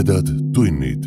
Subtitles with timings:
[0.00, 1.04] tumedad tunnid.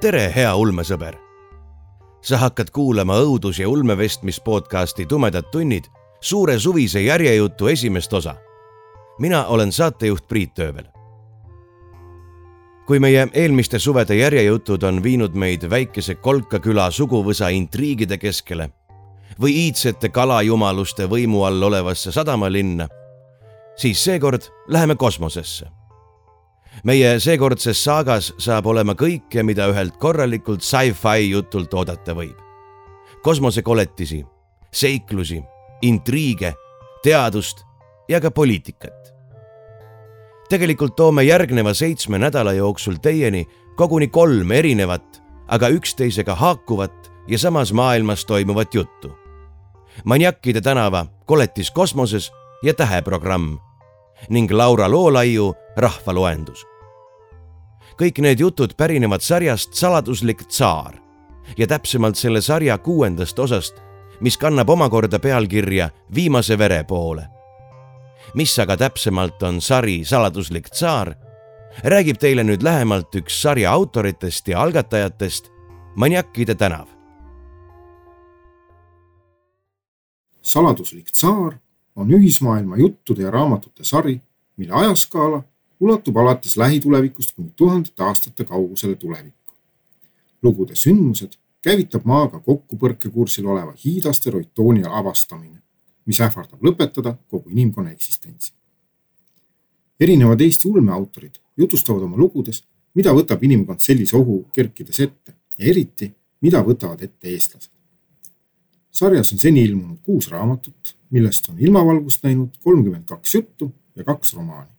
[0.00, 1.16] tere, hea ulmesõber.
[2.22, 5.84] sa hakkad kuulama õudus- ja ulmevestmis podcasti Tumedad tunnid
[6.20, 8.34] suure suvise järjejutu esimest osa.
[9.18, 10.99] mina olen saatejuht Priit Öövel
[12.90, 18.64] kui meie eelmiste suvede järjejutud on viinud meid väikese Kolka küla suguvõsa intriigide keskele
[19.38, 22.88] või iidsete kalajumaluste võimu all olevasse sadamalinna,
[23.78, 25.68] siis seekord läheme kosmosesse.
[26.84, 32.36] meie seekordses saagas saab olema kõike, mida ühelt korralikult sci-fi jutult oodata võib.
[33.22, 34.24] kosmosekoletisi,
[34.72, 35.42] seiklusi,
[35.82, 36.54] intriige,
[37.02, 37.62] teadust
[38.08, 38.99] ja ka poliitikat
[40.50, 47.72] tegelikult toome järgneva seitsme nädala jooksul teieni koguni kolm erinevat, aga üksteisega haakuvat ja samas
[47.72, 49.12] maailmas toimuvat juttu.
[50.04, 53.58] Maniakkide tänava Koletis kosmoses ja Täheprogramm
[54.28, 56.66] ning Laura Loolaiu rahvaloendus.
[58.00, 60.94] kõik need jutud pärinevad sarjast Saladuslik tsaar
[61.58, 63.74] ja täpsemalt selle sarja kuuendast osast,
[64.20, 67.39] mis kannab omakorda pealkirja Viimase vere poole
[68.34, 71.14] mis aga täpsemalt on sari Saladuslik tsaar,
[71.84, 75.50] räägib teile nüüd lähemalt üks sarja autoritest ja algatajatest,
[75.96, 76.86] Maniakkide tänav.
[80.42, 81.58] saladuslik tsaar
[81.96, 84.20] on ühismaailma juttude ja raamatute sari,
[84.56, 85.42] mille ajaskaala
[85.80, 89.54] ulatub alates lähitulevikust kuni tuhandete aastate kaugusele tulevikku.
[90.42, 95.62] lugude sündmused käivitab maaga kokkupõrkekursil oleva hiidasteroid Toonia avastamine
[96.10, 98.52] mis ähvardab lõpetada kogu inimkonna eksistentsi.
[100.00, 102.62] erinevad Eesti ulmeautorid jutustavad oma lugudes,
[102.94, 106.08] mida võtab inimkond sellise ohu kerkides ette ja eriti,
[106.40, 107.70] mida võtavad ette eestlased.
[108.90, 114.34] sarjas on seni ilmunud kuus raamatut, millest on ilmavalgust näinud kolmkümmend kaks juttu ja kaks
[114.34, 114.70] romaani.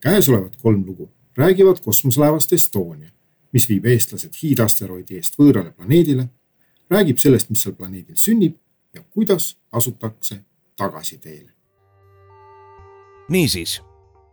[0.00, 3.10] käesolevad kolm lugu räägivad kosmoselaevast Estonia,
[3.52, 6.28] mis viib eestlased hiidasteroidi eest võõrale planeedile,
[6.90, 8.56] räägib sellest, mis seal planeedil sünnib
[8.94, 10.40] ja kuidas asutakse
[10.76, 11.50] tagasi teele.
[13.28, 13.82] niisiis,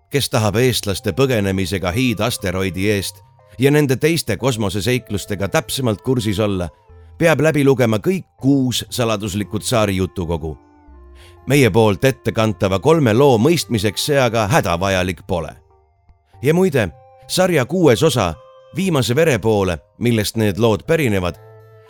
[0.10, 3.22] kes tahab eestlaste põgenemisega hiidasteroidi eest
[3.60, 6.70] ja nende teiste kosmoseseiklustega täpsemalt kursis olla,
[7.18, 10.58] peab läbi lugema kõik kuus saladuslikku tsaari jutukogu.
[11.48, 15.56] meie poolt ettekantava kolme loo mõistmiseks see aga hädavajalik pole.
[16.42, 16.90] ja muide,
[17.28, 18.34] sarja kuues osa
[18.76, 21.47] Viimase vere poole, millest need lood pärinevad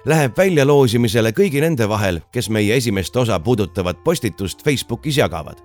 [0.08, 5.58] läheb väljaloosimisele kõigi nende vahel, kes meie esimest osa puudutavat postitust Facebookis jagavad.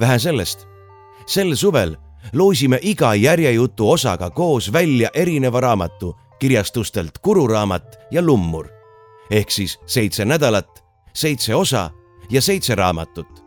[0.00, 0.66] vähe sellest,
[1.26, 1.96] sel suvel
[2.32, 8.68] loosime iga järjejutu osaga koos välja erineva raamatu kirjastustelt Kuru raamat ja Lummur
[9.30, 11.90] ehk siis seitse nädalat, seitse osa
[12.30, 13.44] ja seitse raamatut.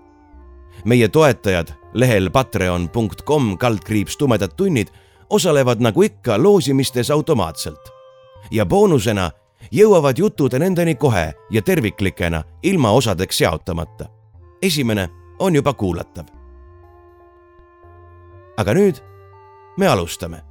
[0.85, 4.87] meie toetajad lehel patreon.com kaldkriips tumedad tunnid
[5.29, 7.91] osalevad nagu ikka loosimistes automaatselt
[8.51, 9.31] ja boonusena
[9.71, 14.05] jõuavad jutud nendeni kohe ja terviklikena, ilma osadeks jaotamata.
[14.61, 15.09] esimene
[15.39, 16.25] on juba kuulatav.
[18.57, 18.95] aga nüüd
[19.77, 20.41] me alustame.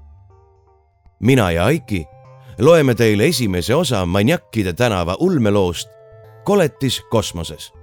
[1.21, 2.07] mina ja Aiki
[2.59, 5.89] loeme teile esimese osa Maniakkide tänava ulmeloost
[6.45, 7.76] Koletis kosmoses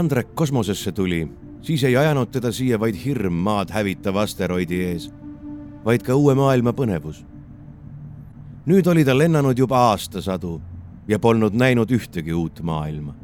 [0.00, 1.28] Andrek kosmosesse tuli,
[1.62, 5.10] siis ei ajanud teda siia vaid hirm maad hävitava asteroidi ees,
[5.84, 7.18] vaid ka uue maailma põnevus.
[8.64, 10.60] nüüd oli ta lennanud juba aastasadu
[11.08, 13.14] ja polnud näinud ühtegi uut maailma,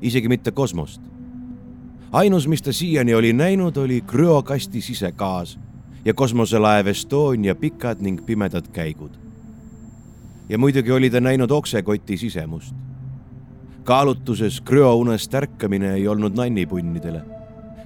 [0.00, 1.02] isegi mitte kosmost.
[2.12, 5.58] ainus, mis ta siiani oli näinud, oli krüokasti sisegaas
[6.04, 9.12] ja kosmoselaev Estonia pikad ning pimedad käigud.
[10.48, 12.87] ja muidugi oli ta näinud oksekoti sisemust
[13.88, 17.22] kaalutuses krüounest ärkamine ei olnud nannipunnidele.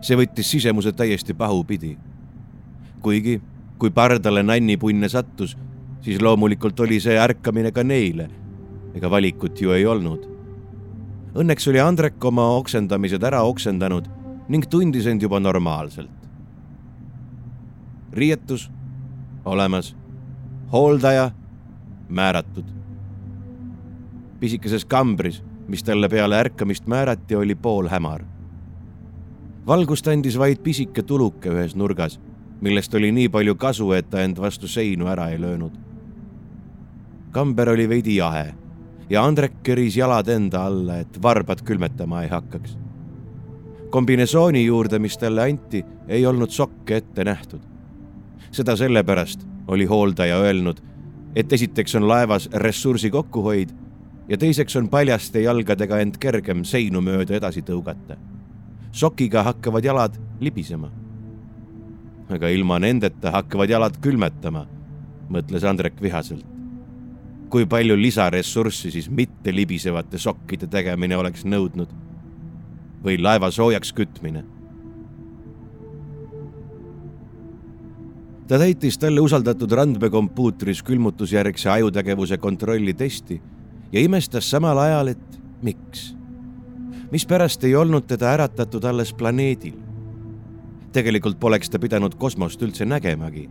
[0.03, 1.97] see võttis sisemuse täiesti pahupidi.
[3.03, 3.41] kuigi,
[3.79, 5.57] kui pardale nannipunne sattus,
[6.01, 8.29] siis loomulikult oli see ärkamine ka neile.
[8.95, 10.27] ega valikut ju ei olnud.
[11.35, 14.09] Õnneks oli Andrek oma oksendamised ära oksendanud
[14.49, 16.11] ning tundis end juba normaalselt.
[18.13, 18.71] riietus
[19.45, 19.95] olemas,
[20.73, 21.31] hooldaja
[22.09, 22.65] määratud.
[24.41, 28.25] pisikeses kambris, mis talle peale ärkamist määrati, oli poolhämar.
[29.67, 32.19] valgust andis vaid pisike tuluke ühes nurgas,
[32.61, 35.73] millest oli nii palju kasu, et ta end vastu seinu ära ei löönud.
[37.31, 38.53] kamber oli veidi jahe
[39.11, 42.77] ja Andrek keris jalad enda alla, et varbad külmetama ei hakkaks.
[43.91, 47.61] kombinesooni juurde, mis talle anti, ei olnud sokke ette nähtud.
[48.51, 50.83] seda sellepärast oli hooldaja öelnud,
[51.37, 53.69] et esiteks on laevas ressursi kokkuhoid
[54.29, 58.17] ja teiseks on paljaste jalgadega end kergem seinu mööda edasi tõugata.
[58.93, 60.91] sokiga hakkavad jalad libisema.
[62.29, 64.67] aga ilma nendeta hakkavad jalad külmetama,
[65.29, 66.53] mõtles Andrek vihaselt
[67.53, 71.91] kui palju lisaressurssi siis mitte libisevate sokkide tegemine oleks nõudnud
[73.05, 74.45] või laeva soojaks kütmine.
[78.49, 83.39] ta täitis talle usaldatud randmekompuutris külmutusjärgse ajutegevuse kontrolli testi
[83.93, 86.15] ja imestas samal ajal, et miks,
[87.13, 89.75] mispärast ei olnud teda äratatud alles planeedil.
[90.93, 93.51] tegelikult poleks ta pidanud kosmost üldse nägemagi.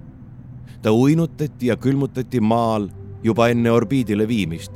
[0.81, 2.89] ta uinutati ja külmutati maal
[3.23, 4.71] juba enne orbiidile viimist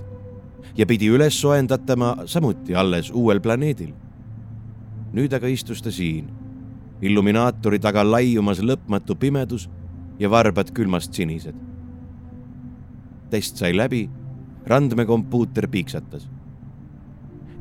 [0.77, 3.93] ja pidi üles soojendatama samuti alles uuel planeedil.
[5.13, 6.27] nüüd aga istus ta siin,
[7.01, 9.69] illuminaatori taga laiumas lõpmatu pimedus
[10.19, 11.55] ja varbad külmast sinised.
[13.29, 14.09] test sai läbi,
[14.67, 16.29] randmekompuuter piiksatas.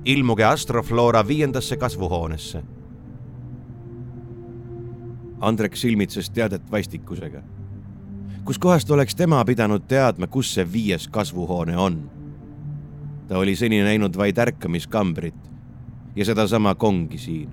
[0.04, 2.62] ilmuge Astroflora viiendasse kasvuhoonesse.
[5.40, 7.42] Andrek silmitses teadet vastikusega
[8.44, 12.10] kuskohast oleks tema pidanud teadma, kus see viies kasvuhoone on.
[13.28, 15.50] ta oli seni näinud vaid ärkamiskambrit
[16.16, 17.48] ja sedasama kongi siin.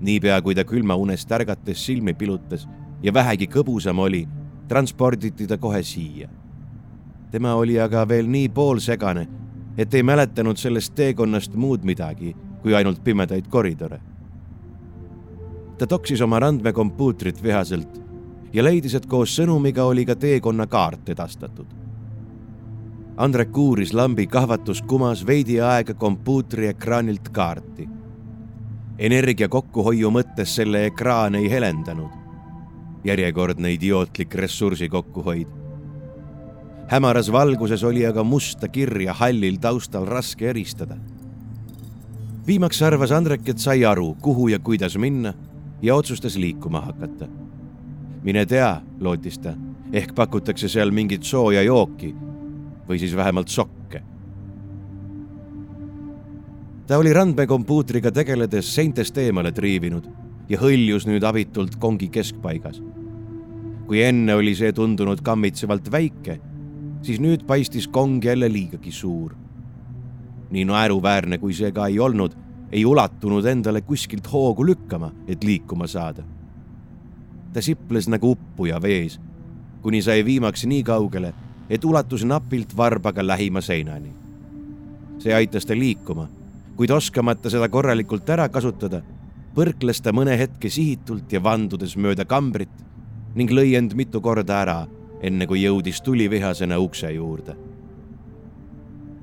[0.00, 2.68] niipea, kui ta külmaunest ärgates silmi pilutas
[3.02, 4.28] ja vähegi kõbusam oli,
[4.68, 6.28] transporditi ta kohe siia.
[7.34, 9.24] Tema oli aga veel nii poolsegane,
[9.78, 12.30] et ei mäletanud sellest teekonnast muud midagi
[12.62, 14.00] kui ainult pimedaid koridore.
[15.78, 17.98] ta toksis oma randmekompuutrit vihaselt
[18.52, 21.66] ja leidis, et koos sõnumiga oli ka teekonnakaart edastatud.
[23.16, 27.88] Andrek uuris lambi kahvatuskumas veidi aega kompuutri ekraanilt kaarti.
[28.98, 32.14] energia kokkuhoiu mõttes selle ekraan ei helendanud.
[33.04, 35.63] järjekordne idiootlik ressursi kokkuhoid.
[36.88, 40.96] Hämaras valguses oli aga musta kirja hallil taustal raske eristada.
[42.46, 45.34] viimaks arvas Andrek, et sai aru, kuhu ja kuidas minna
[45.82, 47.28] ja otsustas liikuma hakata
[48.24, 49.52] mine tea, lootis ta,
[49.92, 52.14] ehk pakutakse seal mingit sooja jooki
[52.88, 54.02] või siis vähemalt sokke.
[56.86, 60.08] ta oli randmekompuutriga tegeledes seintest eemale triivinud
[60.48, 62.82] ja hõljus nüüd abitult kongi keskpaigas.
[63.86, 66.40] kui enne oli see tundunud kammitsevalt väike,
[67.04, 69.34] siis nüüd paistis kong jälle liigagi suur.
[70.50, 72.36] nii naeruväärne kui see ka ei olnud,
[72.72, 76.22] ei ulatunud endale kuskilt hoogu lükkama, et liikuma saada
[77.54, 79.20] ta siples nagu uppuja vees,
[79.82, 81.30] kuni sai viimaks nii kaugele,
[81.70, 84.12] et ulatus napilt varbaga lähima seinani.
[85.18, 86.26] see aitas ta liikuma,
[86.76, 89.00] kuid oskamata seda korralikult ära kasutada,
[89.54, 92.82] põrkles ta mõne hetke sihitult ja vandudes mööda kambrit
[93.34, 94.78] ning lõi end mitu korda ära,
[95.22, 97.56] enne kui jõudis tulivihasena ukse juurde.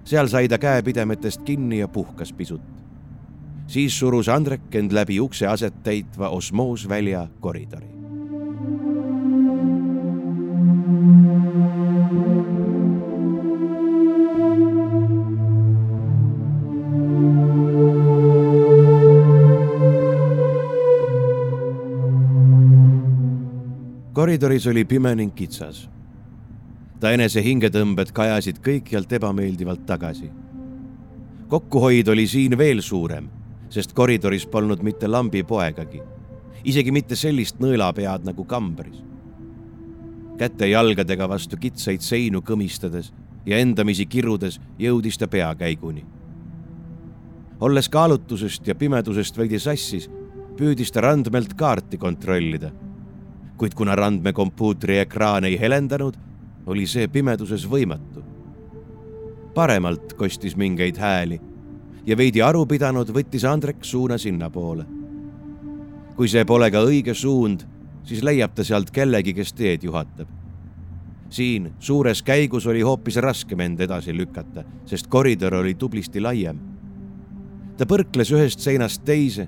[0.03, 2.61] seal sai ta käepidemetest kinni ja puhkas pisut.
[3.67, 8.00] siis surus Andrek end läbi ukse aset täitva osmoosvälja koridori.
[24.13, 25.89] Koridoris oli pime ning kitsas.
[26.99, 30.29] ta enese hingetõmbed kajasid kõikjalt ebameeldivalt tagasi.
[31.47, 33.29] kokkuhoid oli siin veel suurem,
[33.69, 36.01] sest koridoris polnud mitte lambipoegagi,
[36.63, 39.03] isegi mitte sellist nõelapead nagu kambris.
[40.37, 43.13] käte-jalgadega vastu kitsaid seinu kõmistades
[43.45, 46.05] ja endamisi kirudes jõudis ta peakäiguni.
[47.59, 50.09] olles kaalutusest ja pimedusest veidi sassis,
[50.57, 52.71] püüdis ta randmelt kaarti kontrollida
[53.61, 56.15] kuid kuna randmekompuutri ekraan ei helendanud,
[56.65, 58.23] oli see pimeduses võimatu.
[59.53, 61.37] paremalt kostis mingeid hääli
[62.05, 64.85] ja veidi aru pidanud, võttis Andrek suuna sinnapoole.
[66.15, 67.61] kui see pole ka õige suund,
[68.03, 70.27] siis leiab ta sealt kellegi, kes teed juhatab.
[71.29, 76.59] siin suures käigus oli hoopis raskem end edasi lükata, sest koridor oli tublisti laiem.
[77.77, 79.47] ta põrkles ühest seinast teise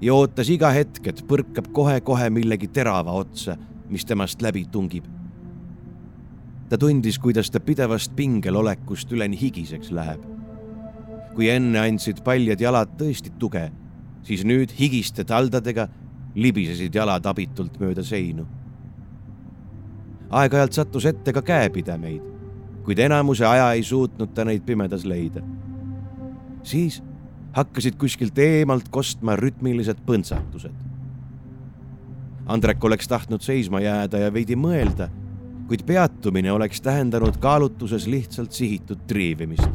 [0.00, 3.56] ja ootas iga hetk, et põrkab kohe-kohe millegi terava otsa
[3.88, 5.04] mis temast läbi tungib.
[6.68, 10.20] ta tundis, kuidas ta pidevast pingelolekust üleni higiseks läheb.
[11.34, 13.70] kui enne andsid paljad jalad tõesti tuge,
[14.22, 15.88] siis nüüd higiste taldadega
[16.34, 18.46] libisesid jalad abitult mööda seinu.
[20.30, 22.22] aeg-ajalt sattus ette ka käepidemeid,
[22.84, 25.42] kuid enamuse aja ei suutnud ta neid pimedas leida.
[26.62, 27.02] siis
[27.58, 30.74] hakkasid kuskilt eemalt kostma rütmilised põntsatused.
[32.46, 35.08] Andrek oleks tahtnud seisma jääda ja veidi mõelda,
[35.68, 39.70] kuid peatumine oleks tähendanud kaalutuses lihtsalt sihitud triivimist.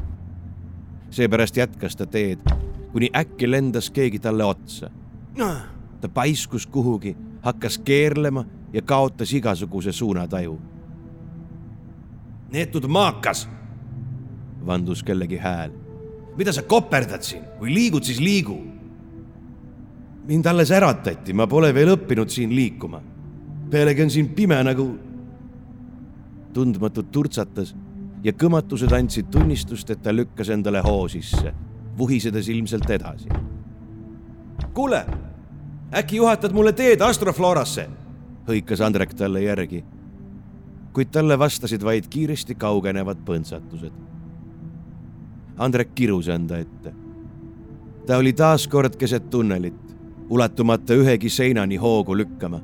[1.14, 2.40] seepärast jätkas ta teed,
[2.92, 4.90] kuni äkki lendas keegi talle otsa.
[6.02, 10.62] ta paiskus kuhugi, hakkas keerlema ja kaotas igasuguse suunataju.
[12.52, 13.50] neetud maakas,
[14.66, 15.83] vandus kellegi hääl
[16.38, 18.58] mida sa koperdad siin, kui liigud, siis liigu.
[20.24, 23.02] mind alles äratati, ma pole veel õppinud siin liikuma.
[23.70, 24.98] pealegi on siin pime nagu.
[26.54, 27.76] tundmatud turtsatas
[28.24, 31.54] ja kõmatused andsid tunnistust, et ta lükkas endale hoo sisse,
[31.98, 33.30] vuhisedes ilmselt edasi.
[34.74, 35.06] kuule,
[35.94, 37.90] äkki juhatad mulle teed Astroflorasse?
[38.48, 39.84] hõikas Andrek talle järgi.
[40.94, 44.13] kuid talle vastasid vaid kiiresti kaugenevad põntsatused
[45.58, 46.94] Andrek kirus enda ette.
[48.08, 49.96] ta oli taas kord keset tunnelit,
[50.30, 52.62] ulatumata ühegi seinani hoogu lükkama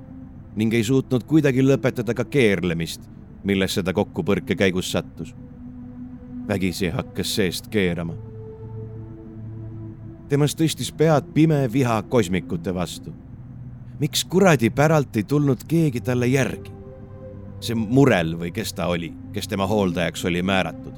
[0.56, 3.06] ning ei suutnud kuidagi lõpetada ka keerlemist,
[3.44, 5.36] millesse ta kokkupõrke käigus sattus.
[6.48, 8.14] vägisi hakkas seest keerama.
[10.30, 13.14] temast tõstis pead pime viha kosmikute vastu.
[14.00, 16.72] miks kuradi päralt ei tulnud keegi talle järgi?
[17.60, 20.94] see murel või kes ta oli, kes tema hooldajaks oli määratud,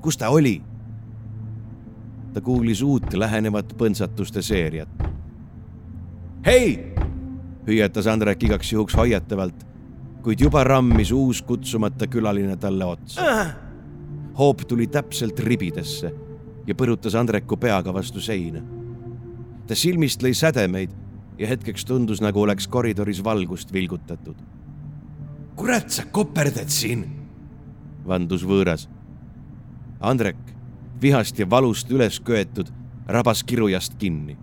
[0.00, 0.62] kus ta oli?
[2.36, 4.88] Ta kuulis uut lähenevat põntsatuste seeriat.
[6.44, 6.92] hei!
[7.66, 9.62] hüüatas Andrek igaks juhuks hoiatavalt,
[10.20, 13.24] kuid juba rammis uus kutsumata külaline talle otsa
[14.36, 16.10] hoop tuli täpselt ribidesse
[16.66, 18.60] ja põrutas Andreku peaga vastu seina.
[19.66, 20.92] ta silmist lõi sädemeid
[21.38, 24.36] ja hetkeks tundus, nagu oleks koridoris valgust vilgutatud.
[25.56, 27.06] kurat, sa koperdad siin,
[28.06, 28.88] vandus võõras.
[30.00, 30.55] Andrek
[31.02, 32.70] vihast ja valust üles köetud,
[33.06, 34.36] rabas kirujast kinni.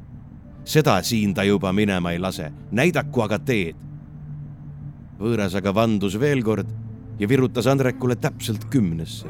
[0.66, 3.76] seda siin ta juba minema ei lase, näidaku aga teed.
[5.20, 6.68] võõras aga vandus veel kord
[7.20, 9.28] ja virutas Andrekule täpselt kümnesse.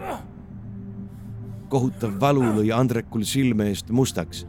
[1.69, 4.45] kohutav valu lõi Andrekul silme eest mustaks.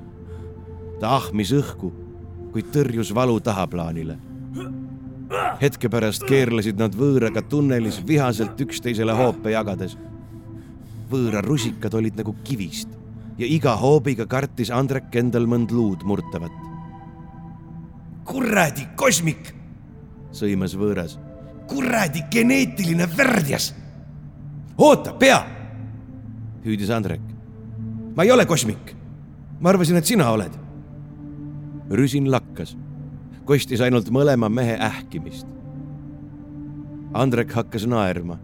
[1.01, 1.93] ta ahmis õhku,
[2.53, 4.19] kuid tõrjus valu tahaplaanile.
[5.61, 9.97] hetke pärast keerlesid nad võõraga tunnelis vihaselt üksteisele hoope jagades
[11.15, 12.91] võõra rusikad olid nagu kivist
[13.39, 16.53] ja iga hoobiga kartis Andrek endal mõnd luud murtavat.
[18.25, 19.55] kuradi kosmik,
[20.33, 21.19] sõimas võõras.
[21.69, 23.75] kuradi geneetiline värdjas.
[24.79, 25.45] oota, pea,
[26.65, 27.21] hüüdis Andrek.
[28.17, 28.95] ma ei ole kosmik.
[29.61, 30.53] ma arvasin, et sina oled.
[31.91, 32.77] rüsin lakkas,
[33.45, 35.47] kostis ainult mõlema mehe ähkimist.
[37.15, 38.39] Andrek hakkas naerma.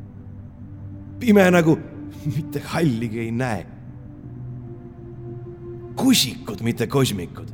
[1.18, 1.78] pime nagu
[2.36, 3.66] mitte halligi ei näe.
[5.96, 7.48] kusikud, mitte kosmikud.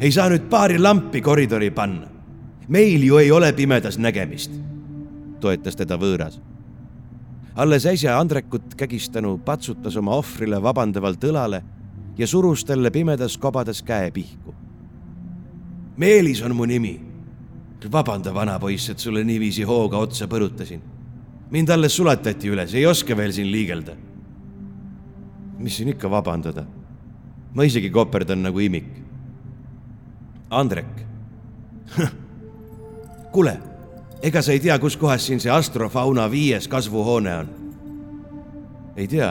[0.00, 2.08] ei saa nüüd paari lampi koridori panna.
[2.68, 4.52] meil ju ei ole pimedas nägemist,
[5.40, 6.40] toetas teda võõras.
[7.56, 11.62] alles äsja Andrekut kägistanu patsutas oma ohvrile vabandavalt õlale
[12.18, 14.54] ja surus talle pimedas kobades käe pihku.
[15.96, 17.00] Meelis on mu nimi.
[17.92, 20.93] vabanda, vanapoiss, et sulle niiviisi hooga otsa põrutasin
[21.54, 23.94] mind alles sulatati üles, ei oska veel siin liigelda.
[25.58, 26.64] mis siin ikka vabandada?
[27.54, 28.88] ma isegi koperdan nagu imik.
[30.50, 31.04] Andrek.
[33.34, 33.54] kuule,
[34.22, 37.52] ega sa ei tea, kus kohas siin see astrofauna viies kasvuhoone on?
[38.96, 39.30] ei tea,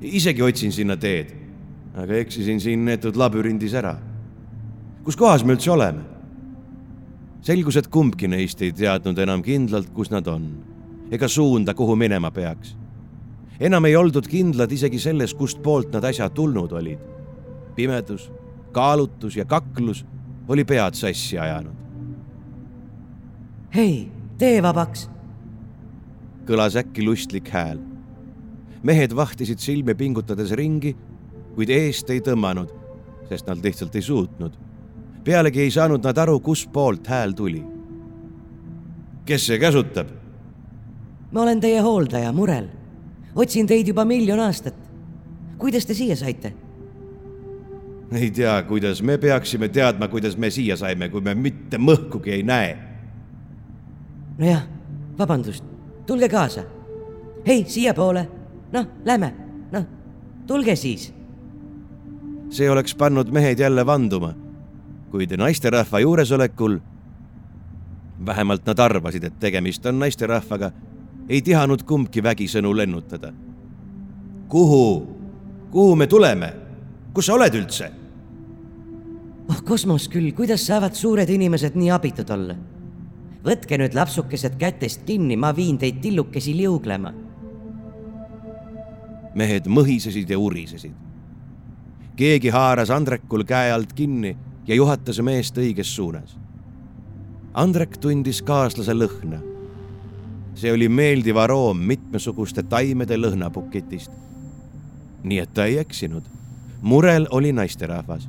[0.00, 1.34] isegi otsin sinna teed,
[1.96, 3.98] aga eksisin siin neetud labürindis ära.
[5.04, 6.00] kus kohas me üldse oleme?
[7.44, 10.48] selgus, et kumbki neist ei teadnud enam kindlalt, kus nad on
[11.10, 12.76] ega suunda, kuhu minema peaks.
[13.60, 16.98] enam ei oldud kindlad isegi selles, kust poolt nad äsja tulnud olid.
[17.74, 18.30] pimedus,
[18.72, 20.04] kaalutus ja kaklus
[20.48, 21.76] oli pead sassi ajanud.
[23.74, 25.10] hei, tee vabaks!
[26.48, 27.78] kõlas äkki lustlik hääl.
[28.82, 30.96] mehed vahtisid silmi pingutades ringi,
[31.54, 32.70] kuid eest ei tõmmanud,
[33.28, 34.52] sest nad lihtsalt ei suutnud.
[35.24, 37.64] pealegi ei saanud nad aru, kustpoolt hääl tuli.
[39.24, 40.17] kes see käsutab?
[41.32, 42.68] Ma olen teie hooldaja, Murel.
[43.34, 44.74] otsin teid juba miljon aastat.
[45.58, 46.54] kuidas te siia saite?
[48.12, 52.42] ei tea, kuidas me peaksime teadma, kuidas me siia saime, kui me mitte mõhkugi ei
[52.42, 52.78] näe.
[54.38, 54.64] nojah,
[55.18, 55.64] vabandust,
[56.06, 56.64] tulge kaasa.
[57.46, 58.28] hei, siiapoole.
[58.72, 59.34] noh, lähme,
[59.72, 59.84] noh,
[60.46, 61.12] tulge siis.
[62.50, 64.34] see oleks pannud mehed jälle vanduma,
[65.10, 66.78] kuid naisterahva juuresolekul,
[68.26, 70.72] vähemalt nad arvasid, et tegemist on naisterahvaga,
[71.28, 73.32] ei tihanud kumbki vägisõnu lennutada.
[74.48, 75.06] kuhu,
[75.70, 76.52] kuhu me tuleme?
[77.14, 77.90] kus sa oled üldse?
[79.48, 82.56] oh kosmos küll, kuidas saavad suured inimesed nii abitud olla?
[83.44, 87.12] võtke nüüd lapsukesed kätest kinni, ma viin teid tillukesi liuglema.
[89.34, 90.94] mehed mõhisesid ja urisesid.
[92.16, 96.36] keegi haaras Andrekul käe alt kinni ja juhatas meest õiges suunas.
[97.54, 99.40] Andrek tundis kaaslase lõhna.
[100.58, 104.10] See oli meeldiv aroom mitmesuguste taimede lõhnabuketist.
[105.22, 106.22] nii et ta ei eksinud.
[106.82, 108.28] murel oli naisterahvas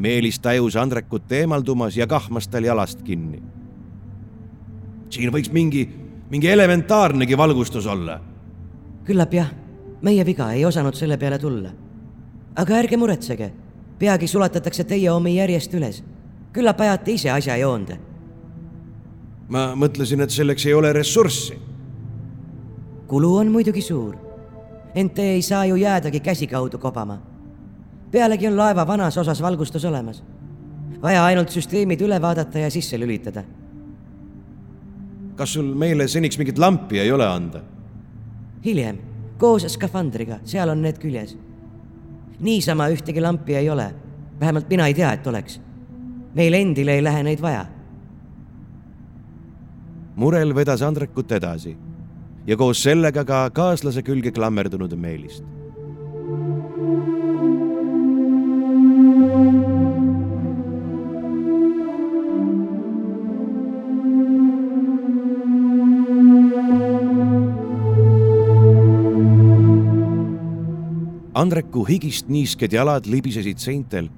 [0.00, 3.42] Meelis tajus Andrekut eemaldumas ja kahmas tal jalast kinni.
[5.10, 5.88] siin võiks mingi,
[6.30, 8.20] mingi elementaarnegi valgustus olla.
[9.04, 9.50] küllap jah,
[10.02, 11.70] meie viga ei osanud selle peale tulla.
[12.56, 13.52] aga ärge muretsege,
[13.98, 16.02] peagi sulatatakse teie omi järjest üles.
[16.52, 17.98] küllap ajate ise asja joonde.
[19.50, 21.58] Ma mõtlesin, et selleks ei ole ressurssi.
[23.06, 24.16] kulu on muidugi suur,
[24.94, 27.18] ent te ei saa ju jäädagi käsikaudu kobama
[28.10, 30.22] pealegi on laeva vanas osas valgustus olemas.
[31.02, 33.44] vaja ainult süsteemid üle vaadata ja sisse lülitada.
[35.36, 37.62] kas sul meile seniks mingit lampi ei ole anda?
[38.64, 38.98] hiljem,
[39.38, 41.36] koos skafandriga, seal on need küljes.
[42.40, 43.94] niisama ühtegi lampi ei ole,
[44.40, 45.60] vähemalt mina ei tea, et oleks.
[46.34, 47.66] meil endil ei lähe neid vaja.
[50.20, 51.70] Murel vedas Andrekut edasi
[52.46, 55.44] ja koos sellega ka kaaslase külge klammerdunud Meelist.
[71.40, 74.10] Andreku higist niisked jalad libisesid seintel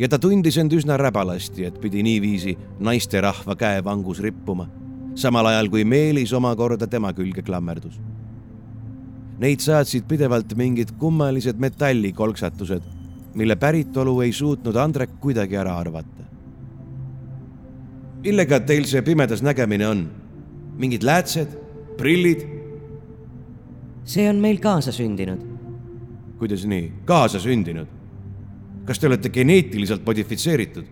[0.00, 4.70] ja ta tundis end üsna räbalasti, et pidi niiviisi naisterahva käevangus rippuma,
[5.14, 7.98] samal ajal kui Meelis omakorda tema külge klammerdus.
[9.42, 12.82] Neid saatsid pidevalt mingid kummalised metallikolksatused,
[13.34, 16.22] mille päritolu ei suutnud Andrek kuidagi ära arvata.
[18.22, 20.10] millega teil see pimedas nägemine on?
[20.78, 21.56] mingid läätsed,
[21.98, 22.46] prillid?
[24.04, 25.52] see on meil kaasasündinud
[26.42, 27.86] kuidas nii, kaasasündinud?
[28.84, 30.88] kas te olete geneetiliselt modifitseeritud?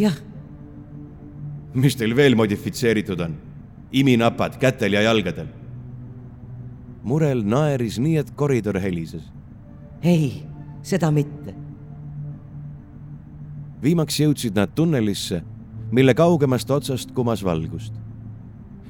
[0.00, 0.16] jah.
[1.76, 3.36] Mis teil veel modifitseeritud on?
[3.92, 5.46] iminapad kätel ja jalgadel?
[7.06, 9.22] murel naeris nii, et koridor helises.
[10.02, 10.42] ei,
[10.82, 11.54] seda mitte.
[13.82, 15.42] viimaks jõudsid nad tunnelisse,
[15.92, 17.94] mille kaugemast otsast kumas valgust.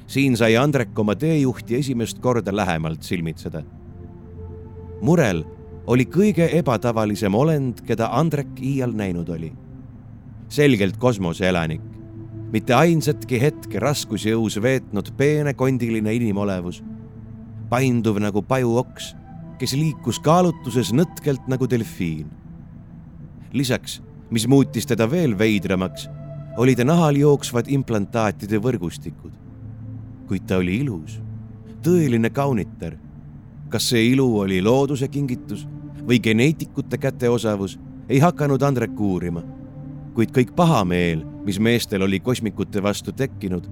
[0.07, 3.63] siin sai Andrek oma teejuhti esimest korda lähemalt silmitseda.
[5.01, 5.43] murel
[5.87, 9.53] oli kõige ebatavalisem olend, keda Andrek iial näinud oli.
[10.49, 11.96] selgelt kosmoseelanik,
[12.51, 16.81] mitte ainsatki hetke raskusjõus veetnud peenekondiline inimolevus,
[17.69, 19.13] painduv nagu pajuoks,
[19.59, 22.27] kes liikus kaalutluses nõtkelt nagu delfiin.
[23.53, 26.09] lisaks, mis muutis teda veel veidramaks,
[26.57, 29.33] oli ta nahal jooksvad implantaatide võrgustikud.
[30.27, 31.19] kuid ta oli ilus,
[31.81, 32.97] tõeline kaunitar
[33.69, 35.65] kas see ilu oli looduse kingitus
[36.07, 37.77] või geneetikute käteosavus,
[38.09, 39.43] ei hakanud Andrek uurima.
[40.17, 43.67] Kuid kõik pahameel, mis meestel oli kosmikute vastu tekkinud,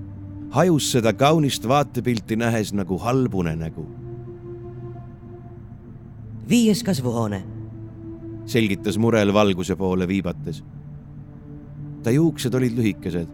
[0.54, 3.86] hajus seda kaunist vaatepilti nähes nagu halb unenägu.
[6.50, 7.44] viies kasvuhoone,
[8.46, 10.64] selgitas Murel valguse poole viibates.
[12.04, 13.28] ta juuksed olid lühikesed,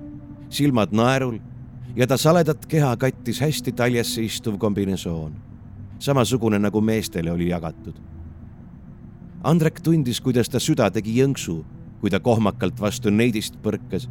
[0.49, 1.39] silmad naerul
[1.95, 5.35] ja ta saledat keha kattis hästi taljasse istuv kombinesoon,
[5.99, 7.99] samasugune nagu meestele oli jagatud
[9.43, 11.63] Andrek tundis, kuidas ta süda tegi jõnksu,
[12.01, 14.07] kui ta kohmakalt vastu neidist põrkas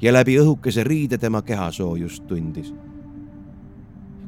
[0.00, 2.74] ja läbi õhukese riide tema kehasoojust tundis.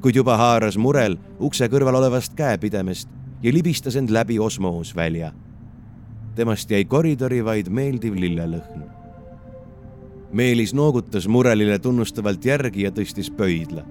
[0.01, 3.09] kuid juba haaras murel ukse kõrval olevast käepidemest
[3.43, 5.33] ja libistas end läbi osmoosvälja.
[6.35, 8.83] temast jäi koridori vaid meeldiv lillelõhn.
[10.33, 13.85] Meelis noogutas murelile tunnustavalt järgi ja tõstis pöidla.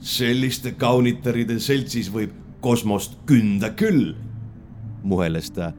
[0.00, 4.14] selliste kaunitaride seltsis võib kosmost künda küll
[5.02, 5.72] muheles ta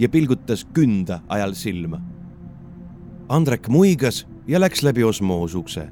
[0.00, 2.00] ja pilgutas künda ajal silma.
[3.28, 5.88] Andrek muigas ja läks läbi osmoosukse.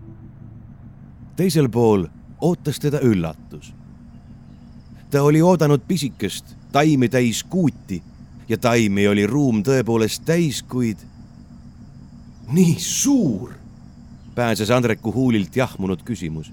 [1.37, 2.07] teisel pool
[2.41, 3.75] ootas teda üllatus.
[5.11, 8.03] ta oli oodanud pisikest, taimi täis kuuti
[8.49, 10.99] ja taimi oli ruum tõepoolest täis, kuid
[12.53, 13.53] nii suur,
[14.35, 16.53] pääses Andreku huulilt jahmunud küsimus.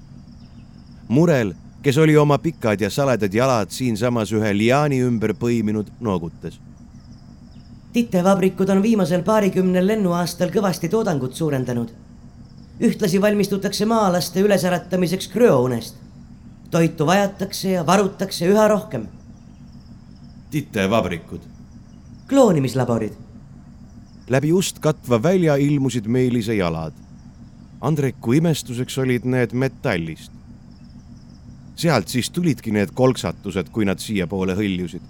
[1.08, 6.60] murel, kes oli oma pikad ja saledad jalad siinsamas ühe liaani ümber põiminud, noogutas.
[7.96, 11.90] Titevabrikud on viimasel paarikümnel lennuaastal kõvasti toodangut suurendanud.
[12.82, 15.96] ühtlasi valmistutakse maalaste ülesäratamiseks krüounest.
[16.72, 19.08] toitu vajatakse ja varutakse üha rohkem.
[20.52, 21.40] titevabrikud.
[22.28, 23.14] kloonimislaborid
[24.30, 26.94] läbi ust katva välja ilmusid Meelise jalad.
[27.82, 30.32] Andreku imestuseks olid need metallist.
[31.76, 35.02] sealt siis tulidki need kolksatused, kui nad siiapoole hõljusid.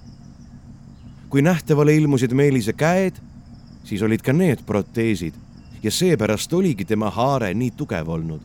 [1.29, 3.15] Kui nähtavale ilmusid Meelise käed,
[3.83, 5.33] siis olid ka need proteesid
[5.83, 8.41] ja seepärast oligi tema haare nii tugev olnud.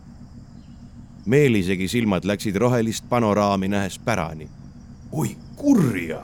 [1.27, 4.49] Meelisegi silmad läksid rohelist panoraami nähes pärani.
[5.13, 6.23] oi kurja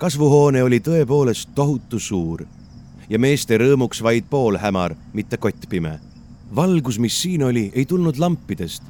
[0.00, 2.46] kasvuhoone oli tõepoolest tohutu suur
[3.10, 5.98] ja meeste rõõmuks vaid poolhämar, mitte kottpime.
[6.56, 8.82] valgus, mis siin oli, ei tulnud lampidest,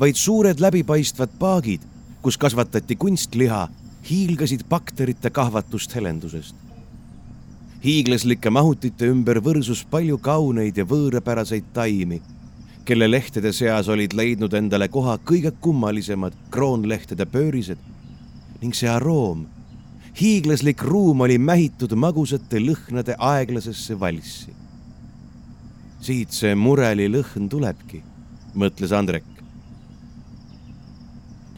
[0.00, 1.80] vaid suured läbipaistvad paagid,
[2.22, 3.68] kus kasvatati kunstliha,
[4.10, 6.56] hiilgasid bakterite kahvatust helendusest.
[7.84, 12.22] hiiglaslike mahutite ümber võrsus palju kauneid ja võõrapäraseid taimi,
[12.84, 17.78] kelle lehtede seas olid leidnud endale koha kõige kummalisemad kroonlehtede pöörised
[18.60, 19.46] ning see aroom
[20.20, 24.54] hiiglaslik ruum oli mähitud magusate lõhnade aeglasesse valssi.
[26.00, 28.02] siit see mureli lõhn tulebki,
[28.56, 29.39] mõtles Andrek.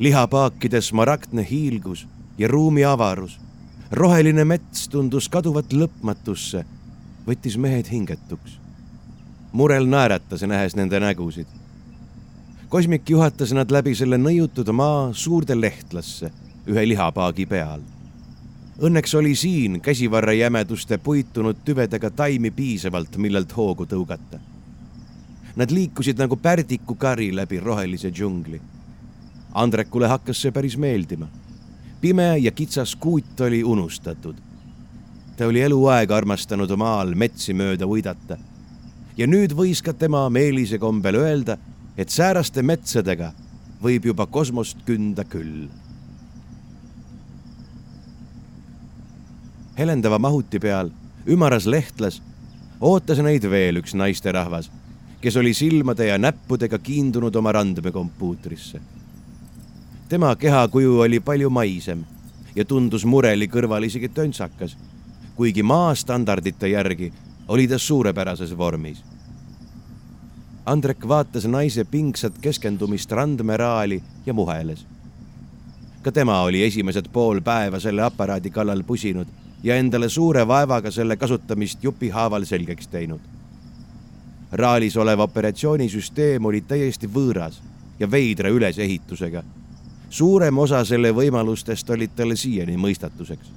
[0.02, 2.06] Lihapaakide smaragdne hiilgus
[2.38, 3.38] ja ruumi avarus,
[3.92, 6.64] roheline mets tundus kaduvat lõpmatusse,
[7.26, 8.58] võttis mehed hingetuks.
[9.52, 11.46] murel naeratas, nähes nende nägusid.
[12.68, 16.32] kosmik juhatas nad läbi selle nõiutud maa suurde lehtlasse
[16.66, 17.80] ühe lihapaagi peal
[18.82, 24.40] Õnneks oli siin käsivarre jämeduste puitunud tüvedega taimi piisavalt, millelt hoogu tõugata.
[25.56, 28.60] Nad liikusid nagu pärdikukari läbi rohelise džungli.
[29.54, 31.26] Andrekule hakkas see päris meeldima.
[32.00, 34.34] pime ja kitsas kuut oli unustatud.
[35.36, 38.38] ta oli eluaeg armastanud maal metsi mööda uidata.
[39.16, 41.58] ja nüüd võis ka tema meelise kombel öelda,
[41.96, 43.32] et sääraste metsadega
[43.82, 45.68] võib juba kosmost künda küll
[49.78, 50.90] helendava mahuti peal,
[51.26, 52.20] ümaras lehtlas,
[52.80, 54.70] ootas neid veel üks naisterahvas,
[55.22, 58.80] kes oli silmade ja näppudega kiindunud oma randmekompuutrisse.
[60.12, 62.04] Tema kehakuju oli palju maisem
[62.56, 64.74] ja tundus mureli kõrval isegi töntsakas,
[65.36, 67.06] kuigi maastandardite järgi
[67.48, 68.98] oli ta suurepärases vormis.
[70.66, 74.84] Andrek vaatas naise pingsat keskendumist randmeraali ja muheles.
[76.02, 79.26] ka tema oli esimesed pool päeva selle aparaadi kallal pusinud
[79.62, 83.20] ja endale suure vaevaga selle kasutamist jupihaaval selgeks teinud.
[84.52, 87.62] raalis olev operatsioonisüsteem oli täiesti võõras
[87.98, 89.42] ja veidra ülesehitusega.
[90.12, 93.52] Suurem osa selle võimalustest olid talle siiani mõistatuseks.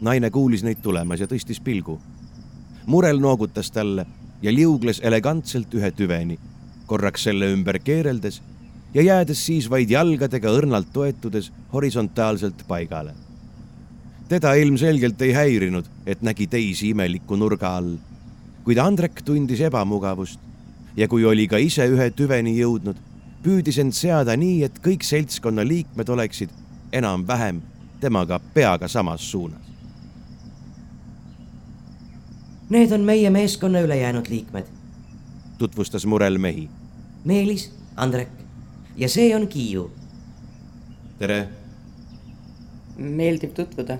[0.00, 1.98] naine kuulis neid tulemas ja tõstis pilgu.
[2.86, 4.06] murel noogutas talle
[4.42, 6.38] ja liugles elegantselt ühe tüveni,
[6.86, 8.42] korraks selle ümber keereldes
[8.94, 13.14] ja jäädes siis vaid jalgadega õrnalt toetudes horisontaalselt paigale
[14.30, 17.96] teda ilmselgelt ei häirinud, et nägi teisi imeliku nurga all.
[18.64, 20.38] kuid Andrek tundis ebamugavust
[20.96, 22.94] ja kui oli ka ise ühe tüveni jõudnud,
[23.42, 26.50] püüdis end seada nii, et kõik seltskonna liikmed oleksid
[26.92, 27.62] enam-vähem
[28.00, 29.70] temaga peaga samas suunas.
[32.70, 34.64] Need on meie meeskonna ülejäänud liikmed.
[35.58, 36.68] tutvustas Murel mehi.
[37.24, 38.28] Meelis, Andrek
[38.96, 39.90] ja see on Kiiu.
[41.18, 41.48] tere.
[42.96, 43.98] meeldib tutvuda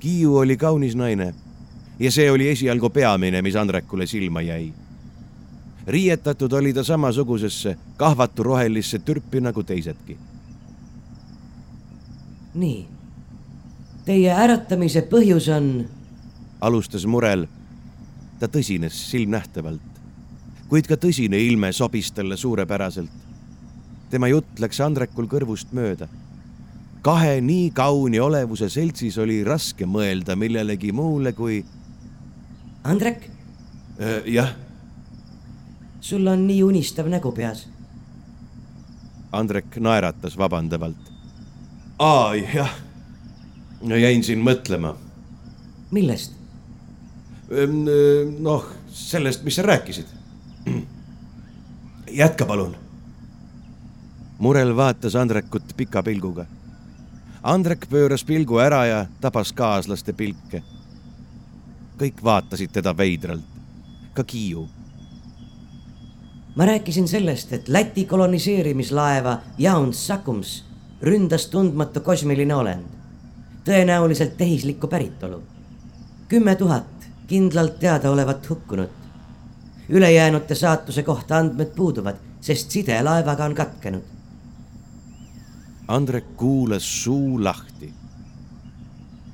[0.00, 1.34] Kiiu oli kaunis naine
[1.98, 4.72] ja see oli esialgu peamine, mis Andrekule silma jäi.
[5.90, 10.18] Riietatud oli ta samasugusesse kahvatu rohelisse türpi nagu teisedki.
[12.54, 12.86] nii,
[14.04, 15.88] teie äratamise põhjus on?
[16.60, 17.46] alustas Murel.
[18.38, 20.00] ta tõsines silmnähtavalt,
[20.68, 23.10] kuid ka tõsine ilme sobis talle suurepäraselt.
[24.10, 26.08] tema jutt läks Andrekul kõrvust mööda
[27.02, 31.62] kahe nii kauni olevuse seltsis oli raske mõelda millelegi muule kui.
[32.84, 33.24] Andrek.
[34.00, 34.54] Äh, jah.
[36.00, 37.66] Sul on nii unistav nägu peas.
[39.32, 41.10] Andrek naeratas vabandavalt.
[41.98, 42.74] aa, jah.
[43.82, 44.94] no jäin siin mõtlema.
[45.90, 46.32] millest?
[47.50, 47.84] Ehm,
[48.38, 50.06] noh, sellest, mis sa rääkisid.
[52.22, 52.76] jätka palun.
[54.38, 56.46] Murel vaatas Andrekut pika pilguga
[57.40, 60.62] Andrek pööras pilgu ära ja tabas kaaslaste pilke.
[62.00, 63.44] kõik vaatasid teda veidralt,
[64.14, 64.68] ka Kiiu.
[66.54, 70.64] Ma rääkisin sellest, et Läti koloniseerimislaeva Jauns Sakums
[71.02, 72.86] ründas tundmatu kosmiline olend,
[73.64, 75.42] tõenäoliselt tehislikku päritolu.
[76.28, 78.90] kümme tuhat kindlalt teadaolevat hukkunut.
[79.88, 84.02] ülejäänute saatuse kohta andmed puuduvad, sest side laevaga on katkenud.
[85.88, 87.92] Andrek kuulas suu lahti.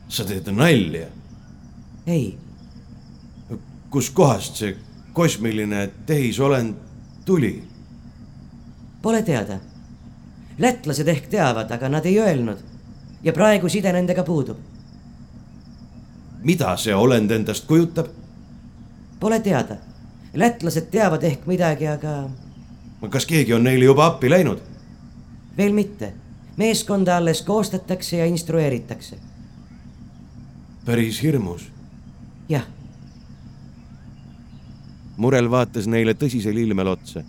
[0.09, 1.07] sa teed nalja?
[2.07, 2.39] ei.
[3.91, 4.77] kuskohast see
[5.13, 6.86] kosmiline tehisolend
[7.27, 7.65] tuli?
[9.03, 9.59] Pole teada
[10.59, 12.59] lätlased ehk teavad, aga nad ei öelnud.
[13.23, 14.57] ja praegu side nendega puudub.
[16.43, 18.07] mida see olend endast kujutab?
[19.21, 19.77] Pole teada.
[20.35, 22.31] lätlased teavad ehk midagi, aga.
[23.11, 24.59] kas keegi on neile juba appi läinud?
[25.57, 26.13] veel mitte.
[26.57, 29.17] meeskonda alles koostatakse ja instrueeritakse.
[30.85, 31.71] päris hirmus.
[32.49, 32.65] jah.
[35.17, 37.23] Murel vaatas neile tõsisel ilmel otsa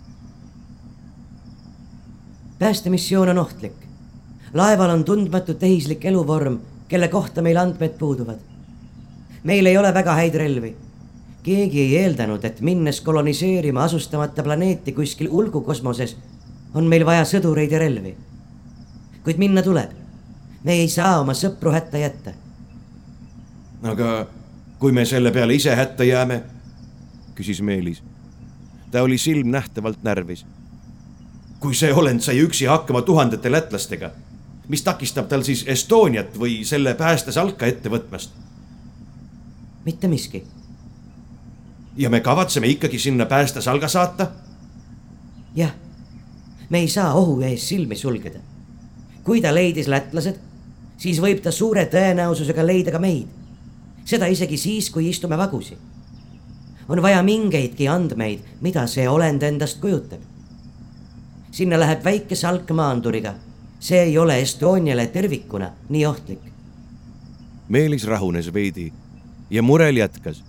[2.58, 3.72] päästemissioon on ohtlik.
[4.54, 8.38] laeval on tundmatu tehislik eluvorm, kelle kohta meil andmed puuduvad.
[9.44, 10.76] meil ei ole väga häid relvi.
[11.42, 16.16] keegi ei eeldanud, et minnes koloniseerima asustamata planeeti kuskil ulgukosmoses,
[16.74, 18.16] on meil vaja sõdureid ja relvi.
[19.24, 19.90] kuid minna tuleb.
[20.64, 22.30] me ei saa oma sõpru hätta jätta.
[23.82, 24.26] aga
[24.78, 26.42] kui me selle peale ise hätta jääme?
[27.38, 28.02] Küsis Meelis.
[28.90, 30.44] ta oli silmnähtavalt närvis
[31.60, 34.10] kui see olend sai üksi hakkama tuhandete lätlastega,
[34.68, 38.30] mis takistab tal siis Estoniat või selle päästesalka ette võtmast?
[39.84, 40.44] mitte miski.
[41.96, 44.26] ja me kavatseme ikkagi sinna päästesalga saata?
[45.56, 45.74] jah,
[46.70, 48.38] me ei saa ohu ees silmi sulgeda.
[49.24, 50.38] kui ta leidis lätlased,
[50.96, 53.26] siis võib ta suure tõenäosusega leida ka meid.
[54.04, 55.78] seda isegi siis, kui istume vagusi.
[56.88, 60.20] On vaja mingeidki andmeid, mida see olend endast kujutab
[61.58, 63.34] sinna läheb väike salk maanduriga.
[63.80, 66.40] see ei ole Estoniale tervikuna nii ohtlik.
[67.68, 68.92] Meelis rahunes veidi
[69.50, 70.44] ja Murel jätkas.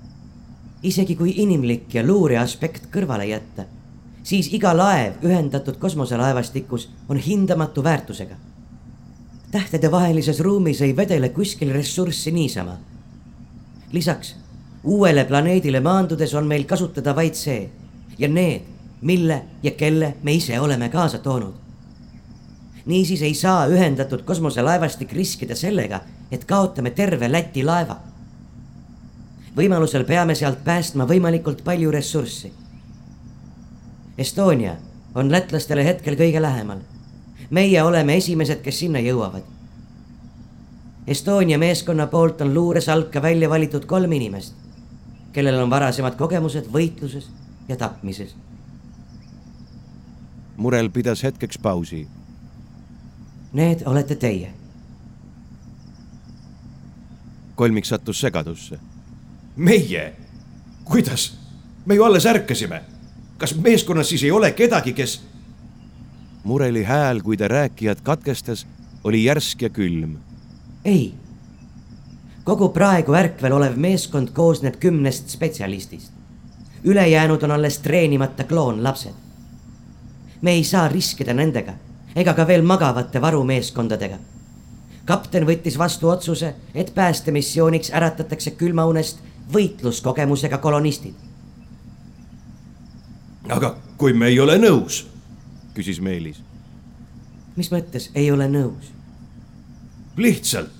[0.83, 3.65] isegi kui inimlik ja luure aspekt kõrvale jätta,
[4.23, 8.35] siis iga laev ühendatud kosmoselaevastikus on hindamatu väärtusega.
[9.51, 12.77] tähtedevahelises ruumis ei vedele kuskil ressurssi niisama.
[13.91, 14.35] lisaks
[14.83, 17.69] uuele planeedile maandudes on meil kasutada vaid see
[18.17, 18.61] ja need
[19.01, 21.53] mille ja kelle me ise oleme kaasa toonud.
[22.85, 25.99] niisiis ei saa ühendatud kosmoselaevastik riskida sellega,
[26.31, 27.97] et kaotame terve Läti laeva.
[29.57, 32.53] võimalusel peame sealt päästma võimalikult palju ressurssi.
[34.17, 34.75] Estonia
[35.15, 36.79] on lätlastele hetkel kõige lähemal.
[37.49, 39.43] meie oleme esimesed, kes sinna jõuavad.
[41.07, 44.53] Estonia meeskonna poolt on luuresalka välja valitud kolm inimest,
[45.33, 47.29] kellel on varasemad kogemused võitluses
[47.67, 48.35] ja tapmises
[50.59, 52.07] Murel pidas hetkeks pausi.
[53.53, 54.53] Need olete teie.
[57.55, 58.79] kolmik sattus segadusse.
[59.55, 60.13] meie?
[60.83, 61.37] kuidas?
[61.85, 62.81] me ju alles ärkasime.
[63.37, 65.23] kas meeskonnas siis ei ole kedagi, kes?
[66.43, 68.67] Mureli hääl, kui ta rääkijat katkestas,
[69.03, 70.17] oli järsk ja külm.
[70.85, 71.13] ei.
[72.49, 76.11] Kogu praegu ärkvel olev meeskond koosneb kümnest spetsialistist.
[76.83, 79.29] ülejäänud on alles treenimata kloonlapsed
[80.41, 81.73] me ei saa riskida nendega
[82.15, 84.17] ega ka veel magavate varumeeskondadega.
[85.05, 89.19] kapten võttis vastu otsuse, et päästemissiooniks äratatakse külmaunest
[89.53, 91.13] võitluskogemusega kolonistid.
[93.49, 95.05] aga kui me ei ole nõus?
[95.73, 96.41] küsis Meelis.
[97.55, 98.93] mis mõttes ei ole nõus?
[100.17, 100.78] lihtsalt.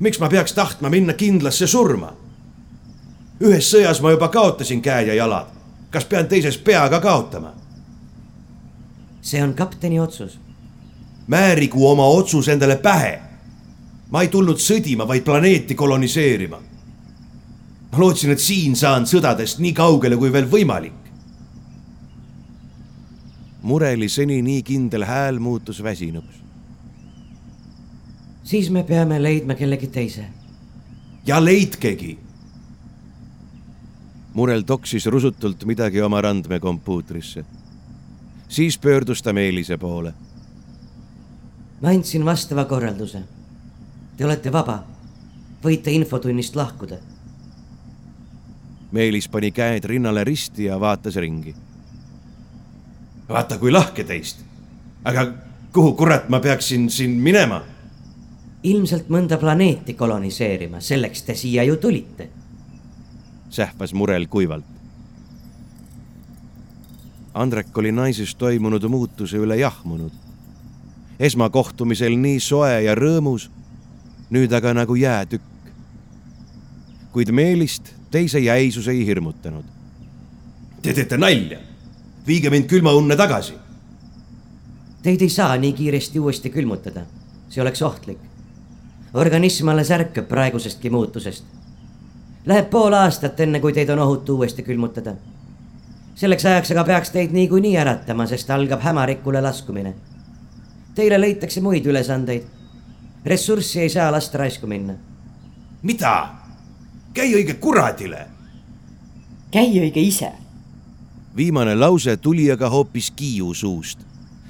[0.00, 2.12] Miks ma peaks tahtma minna kindlasse surma?
[3.40, 5.46] ühes sõjas ma juba kaotasin käed ja jalad.
[5.90, 7.52] kas pean teises pea ka kaotama?
[9.22, 10.38] see on kapteni otsus.
[11.26, 13.20] määrigu oma otsus endale pähe.
[14.10, 16.58] ma ei tulnud sõdima, vaid planeeti koloniseerima.
[17.92, 20.96] ma lootsin, et siin saan sõdadest nii kaugele kui veel võimalik.
[23.62, 26.39] Mureli seni nii kindel hääl muutus väsinuks.
[28.44, 30.24] Siis me peame leidma kellegi teise.
[31.26, 32.18] ja leidkegi.
[34.34, 37.44] Murel toksis rusutult midagi oma randmekompuutrisse
[38.50, 40.14] siis pöördus ta Meelise poole.
[41.82, 43.22] ma andsin vastava korralduse.
[44.16, 44.84] Te olete vaba,
[45.64, 46.96] võite infotunnist lahkuda.
[48.92, 51.54] Meelis pani käed rinnale risti ja vaatas ringi.
[53.28, 54.44] vaata, kui lahke teist.
[55.04, 55.32] aga
[55.72, 57.62] kuhu kurat ma peaksin siin minema?
[58.62, 62.28] Ilmselt mõnda planeeti koloniseerima, selleks te siia ju tulite.
[63.50, 64.64] sähvas Murel kuivalt.
[67.34, 70.12] Andrek oli naises toimunud muutuse üle jahmunud.
[71.20, 73.50] esmakohtumisel nii soe ja rõõmus,
[74.30, 75.42] nüüd aga nagu jäätükk.
[77.12, 79.64] kuid Meelist teise jäisus ei hirmutanud.
[80.82, 81.58] Te teete nalja.
[82.26, 83.54] viige mind külmaunne tagasi.
[85.02, 87.06] Teid ei saa nii kiiresti uuesti külmutada,
[87.48, 88.29] see oleks ohtlik.
[89.14, 91.44] Organism alles ärkab praegusestki muutusest.
[92.46, 95.14] Läheb pool aastat, enne kui teid on ohutu uuesti külmutada
[96.20, 99.94] selleks ajaks aga peaks teid niikuinii äratama, sest algab hämarikule laskumine.
[100.94, 102.44] Teile leitakse muid ülesandeid.
[103.24, 104.94] ressurssi ei saa lasta raisku minna.
[105.82, 106.28] mida?
[107.14, 108.26] käi õige kuradile.
[109.50, 110.32] käi õige ise.
[111.36, 113.98] viimane lause tuli aga hoopis Kiiu suust,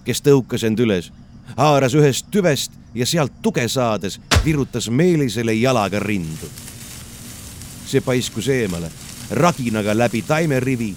[0.04, 1.12] kes tõukas end üles,
[1.56, 6.48] haaras ühest tüvest ja sealt tuge saades virutas Meelisele jalaga rindu.
[7.86, 8.90] see paiskus eemale,
[9.30, 10.96] raginaga läbi taimerivi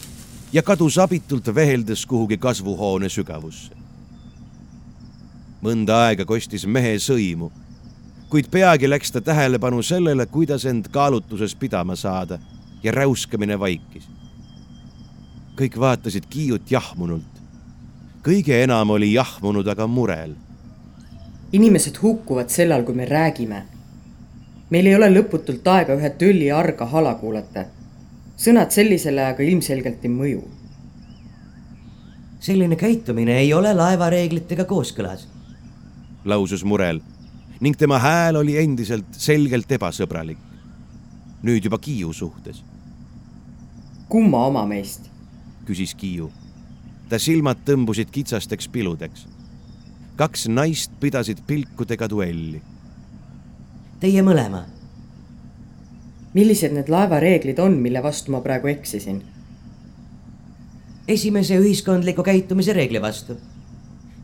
[0.54, 3.72] ja kadus abitult veheldes kuhugi kasvuhoone sügavusse.
[5.64, 7.52] mõnda aega kostis mehe sõimu,
[8.30, 12.40] kuid peagi läks ta tähelepanu sellele, kuidas end kaalutluses pidama saada
[12.84, 14.04] ja räuskamine vaikis.
[15.56, 17.34] kõik vaatasid Kiiut jahmunult.
[18.24, 20.36] kõige enam oli jahmunud aga murel.
[21.54, 23.64] Inimesed hukkuvad sellal, kui me räägime.
[24.70, 27.66] meil ei ole lõputult aega ühe tülli arga hala kuulata
[28.38, 30.44] sõnad sellisele aga ilmselgelt ei mõju.
[32.44, 35.28] selline käitumine ei ole laevareeglitega kooskõlas.
[36.26, 37.02] lausus Murel
[37.62, 40.38] ning tema hääl oli endiselt selgelt ebasõbralik.
[41.44, 42.64] nüüd juba Kiiu suhtes.
[44.10, 45.10] kumma oma meist?
[45.66, 46.32] küsis Kiiu.
[47.10, 49.28] ta silmad tõmbusid kitsasteks piludeks.
[50.16, 52.62] Kaks naist pidasid pilkudega duelli.
[54.00, 54.66] Teie mõlema
[56.34, 59.22] millised need laevareeglid on, mille vastu ma praegu eksisin?
[61.08, 63.38] esimese ühiskondliku käitumise reegli vastu.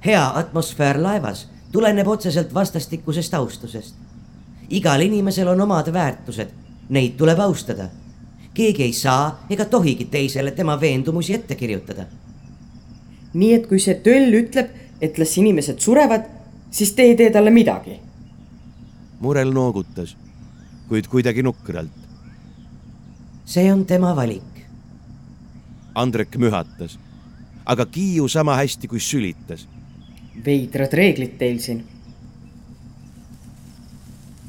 [0.05, 3.95] hea atmosfäär laevas tuleneb otseselt vastastikusest austusest.
[4.69, 6.47] igal inimesel on omad väärtused,
[6.89, 7.89] neid tuleb austada.
[8.53, 12.05] keegi ei saa ega tohigi teisele tema veendumusi ette kirjutada.
[13.33, 14.67] nii et kui see töll ütleb,
[15.01, 16.25] et las inimesed surevad,
[16.71, 17.99] siis te ei tee talle midagi?
[19.19, 20.15] Murel noogutas,
[20.87, 21.99] kuid kuidagi nukralt
[23.49, 24.43] see on tema valik.
[25.95, 26.99] Andrek mühatas,
[27.65, 29.67] aga Kiiu sama hästi kui sülitas.
[30.45, 31.83] veidrad reeglid teil siin.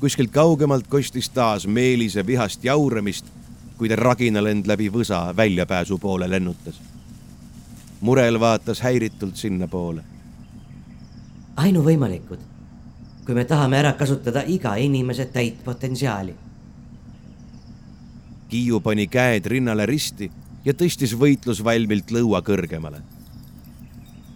[0.01, 3.27] kuskilt kaugemalt kostis taas Meelise vihast jauramist,
[3.79, 6.81] kui ta raginalend läbi võsa väljapääsu poole lennutas.
[8.01, 10.05] Murel vaatas häiritult sinnapoole.
[11.65, 12.45] Ainuvõimalikud,
[13.27, 16.35] kui me tahame ära kasutada iga inimese täit potentsiaali
[18.51, 20.27] Kiiu pani käed rinnale risti
[20.65, 22.99] ja tõstis võitlusvalmilt lõua kõrgemale.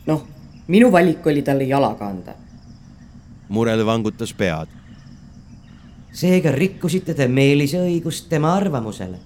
[0.07, 0.23] noh,
[0.69, 2.35] minu valik oli talle jalaga anda.
[3.49, 4.69] Murel vangutas pead.
[6.13, 9.19] seega rikkusite te Meelise õigust tema arvamusele?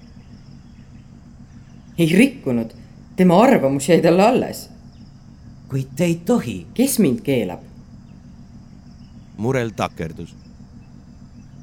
[1.99, 2.73] ei rikkunud,
[3.17, 4.71] tema arvamus jäi talle alles.
[5.69, 6.67] kuid te ei tohi.
[6.75, 7.68] kes mind keelab?
[9.39, 10.35] Murel takerdus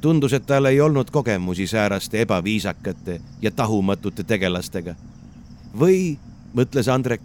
[0.05, 4.95] tundus, et tal ei olnud kogemusi sääraste ebaviisakate ja tahumatute tegelastega.
[5.79, 6.17] või,
[6.53, 7.21] mõtles Andrek,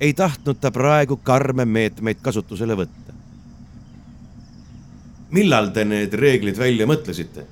[0.00, 3.12] ei tahtnud ta praegu karme meetmeid kasutusele võtta.
[5.30, 7.44] millal te need reeglid välja mõtlesite?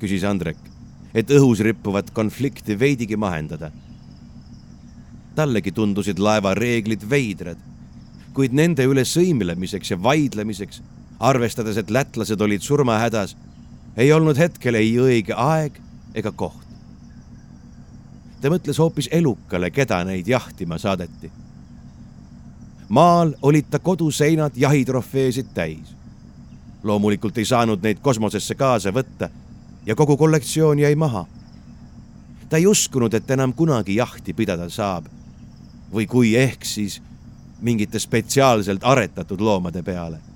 [0.00, 0.60] küsis Andrek,
[1.14, 3.70] et õhus rippuvat konflikti veidigi mahendada.
[5.34, 7.58] tallegi tundusid laeva reeglid veidrad,
[8.34, 10.82] kuid nende üle sõimlemiseks ja vaidlemiseks
[11.20, 13.36] arvestades, et lätlased olid surmahädas,
[13.96, 15.78] ei olnud hetkel ei õige aeg
[16.14, 16.64] ega koht.
[18.40, 21.30] ta mõtles hoopis elukale, keda neid jahtima saadeti.
[22.88, 25.94] maal olid ta koduseinad jahitrofeesid täis.
[26.82, 29.30] loomulikult ei saanud neid kosmosesse kaasa võtta
[29.86, 31.26] ja kogu kollektsioon jäi maha.
[32.48, 35.04] ta ei uskunud, et enam kunagi jahti pidada saab.
[35.94, 37.02] või kui ehk, siis
[37.60, 40.33] mingite spetsiaalselt aretatud loomade peale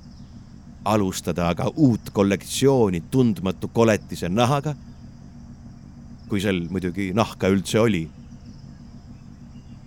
[0.93, 4.75] alustada aga uut kollektsiooni tundmatu koletise nahaga.
[6.29, 8.09] kui sel muidugi nahka üldse oli.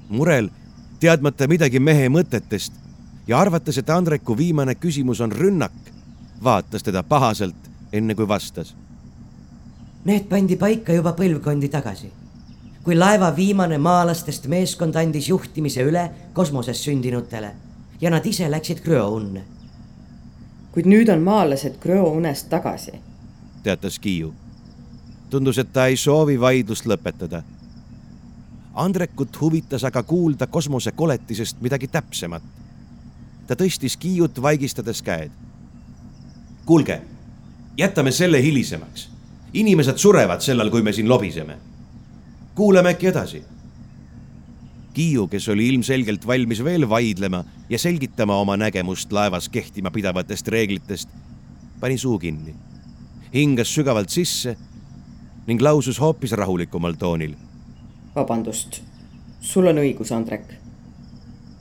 [0.10, 0.50] murel,
[1.00, 2.74] teadmata midagi mehe mõtetest
[3.28, 5.78] ja arvates, et Andreku viimane küsimus on rünnak,
[6.44, 8.76] vaatas teda pahaselt, enne kui vastas.
[10.06, 12.12] Need pandi paika juba põlvkondi tagasi
[12.84, 17.52] kui laeva viimane maalastest meeskond andis juhtimise üle kosmoses sündinutele
[18.02, 19.44] ja nad ise läksid krüounne
[20.72, 22.92] kuid nüüd on maalased Gröo unest tagasi.
[23.64, 24.34] teatas Kiiu.
[25.30, 27.44] tundus, et ta ei soovi vaidlust lõpetada.
[28.74, 32.44] Andrekut huvitas aga kuulda kosmosekoletisest midagi täpsemat.
[33.48, 35.32] ta tõstis Kiiut vaigistades käed.
[36.66, 37.02] kuulge,
[37.78, 39.10] jätame selle hilisemaks.
[39.54, 41.58] inimesed surevad sellal, kui me siin lobiseme.
[42.56, 43.44] kuulame äkki edasi
[44.94, 51.10] Kiiu, kes oli ilmselgelt valmis veel vaidlema ja selgitama oma nägemust laevas kehtima pidavatest reeglitest,
[51.80, 52.56] pani suu kinni,
[53.34, 54.58] hingas sügavalt sisse
[55.48, 57.36] ning lausus hoopis rahulikumal toonil.
[58.16, 58.82] vabandust,
[59.40, 60.54] sul on õigus, Andrek.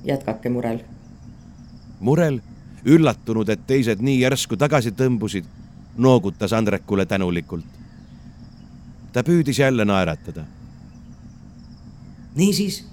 [0.05, 0.81] jätkake murel.
[2.01, 2.41] murel,
[2.85, 5.45] üllatunud, et teised nii järsku tagasi tõmbusid,
[5.97, 7.65] noogutas Andrekule tänulikult.
[9.13, 10.45] ta püüdis jälle naeratada.
[12.35, 12.90] niisiis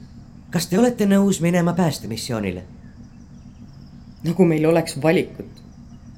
[0.58, 2.64] kas te olete nõus minema päästemissioonile?
[4.26, 5.60] nagu meil oleks valikut.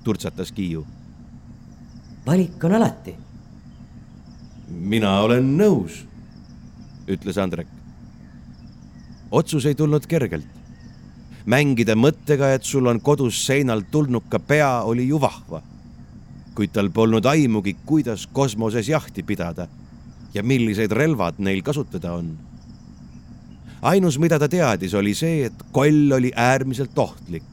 [0.04, 0.86] turtsatas Kiiu.
[2.26, 3.16] valik on alati.
[4.70, 6.06] mina olen nõus,
[7.08, 7.68] ütles Andrek.
[9.32, 10.48] otsus ei tulnud kergelt.
[11.46, 15.62] mängida mõttega, et sul on kodus seinal tulnuka pea, oli ju vahva.
[16.56, 19.68] kuid tal polnud aimugi, kuidas kosmoses jahti pidada
[20.34, 22.38] ja millised relvad neil kasutada on
[23.82, 27.44] ainus, mida ta teadis, oli see, et koll oli äärmiselt ohtlik.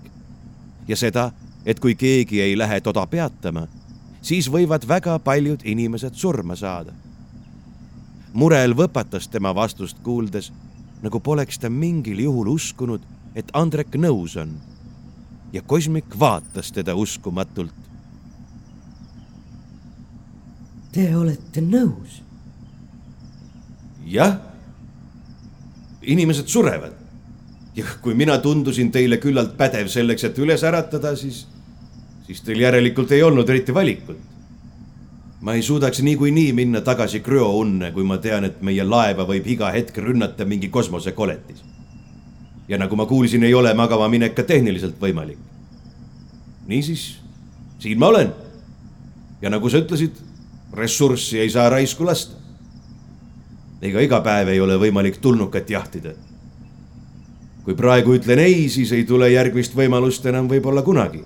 [0.89, 1.33] ja seda,
[1.67, 3.67] et kui keegi ei lähe toda peatama,
[4.23, 6.93] siis võivad väga paljud inimesed surma saada.
[8.33, 10.53] murel võpatas tema vastust kuuldes,
[11.03, 13.01] nagu poleks ta mingil juhul uskunud,
[13.35, 14.55] et Andrek nõus on.
[15.53, 17.75] ja Kosmik vaatas teda uskumatult.
[20.93, 22.23] Te olete nõus?
[24.07, 24.46] jah
[26.07, 26.93] inimesed surevad.
[27.77, 31.43] ja kui mina tundusin teile küllalt pädev selleks, et üles äratada, siis,
[32.27, 34.17] siis teil järelikult ei olnud eriti valikut.
[35.41, 39.71] ma ei suudaks niikuinii minna tagasi krüounne, kui ma tean, et meie laeva võib iga
[39.71, 41.65] hetk rünnata mingi kosmosekoletis.
[42.69, 45.39] ja nagu ma kuulsin, ei ole magama minek ka tehniliselt võimalik.
[46.67, 47.19] niisiis,
[47.79, 48.33] siin ma olen.
[49.43, 50.17] ja nagu sa ütlesid,
[50.73, 52.46] ressurssi ei saa raisku lasta
[53.83, 56.15] ega iga päev ei ole võimalik tulnukat jahtida.
[57.65, 61.25] kui praegu ütlen ei, siis ei tule järgmist võimalust enam võib-olla kunagi.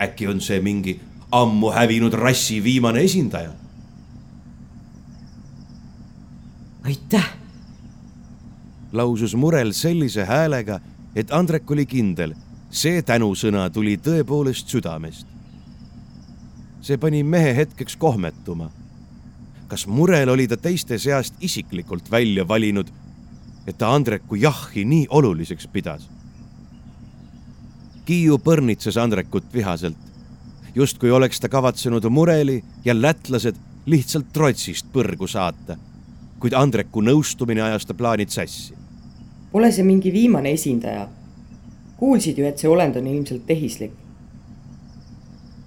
[0.00, 1.00] äkki on see mingi
[1.32, 3.50] ammu hävinud rassi viimane esindaja?
[6.84, 7.34] aitäh!
[8.92, 10.80] lausus Murel sellise häälega,
[11.16, 12.34] et Andrek oli kindel,
[12.70, 15.26] see tänusõna tuli tõepoolest südamest.
[16.80, 18.70] see pani mehe hetkeks kohmetuma
[19.68, 22.88] kas murel oli ta teiste seast isiklikult välja valinud,
[23.66, 26.08] et ta Andreku jahhi nii oluliseks pidas?
[28.04, 29.96] Kiiu põrnitses Andrekut vihaselt,
[30.74, 33.56] justkui oleks ta kavatsenud mureli ja lätlased
[33.86, 35.76] lihtsalt trotsist põrgu saata.
[36.38, 38.74] kuid Andreku nõustumine ajas ta plaanid sassi.
[39.52, 41.08] Pole see mingi viimane esindaja?
[41.96, 43.92] kuulsid ju, et see olend on ilmselt tehislik.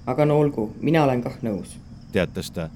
[0.05, 1.77] aga no olgu, mina olen kah nõus,
[2.11, 2.69] teatas ta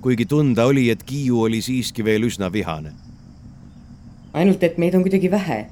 [0.00, 2.92] kuigi tunda oli, et Kiiu oli siiski veel üsna vihane.
[4.32, 5.66] ainult, et meid on kuidagi vähe.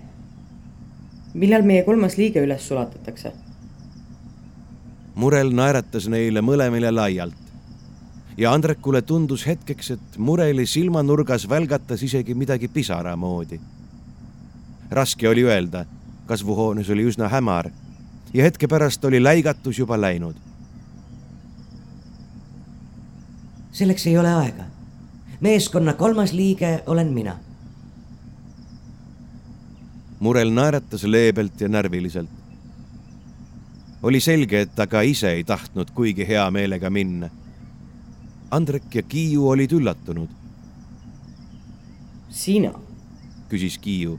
[1.34, 3.32] millal meie kolmas liige üles sulatatakse?
[5.14, 7.34] Murel naeratas neile mõlemile laialt
[8.36, 13.60] ja Andrekule tundus hetkeks, et Mureli silmanurgas välgatas isegi midagi pisara moodi.
[14.90, 15.84] raske oli öelda,
[16.26, 17.70] kasvuhoones oli üsna hämar
[18.34, 20.47] ja hetke pärast oli läigatus juba läinud
[23.78, 24.64] selleks ei ole aega.
[25.40, 27.36] meeskonna kolmas liige olen mina.
[30.20, 32.30] Murel naeratas leebelt ja närviliselt.
[34.02, 37.30] oli selge, et ta ka ise ei tahtnud kuigi hea meelega minna.
[38.50, 40.28] Andrek ja Kiiu olid üllatunud.
[42.30, 42.72] sina?
[43.48, 44.18] küsis Kiiu.